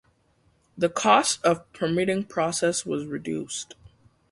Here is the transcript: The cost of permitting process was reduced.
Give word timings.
The 0.75 0.89
cost 0.89 1.45
of 1.45 1.71
permitting 1.73 2.23
process 2.23 2.87
was 2.87 3.05
reduced. 3.05 3.75